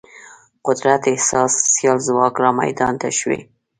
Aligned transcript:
قدرت 0.67 1.01
احساس 1.13 1.53
سیال 1.73 1.97
ځواک 2.07 2.33
رامیدان 2.43 2.93
ته 3.01 3.09
شوی. 3.19 3.39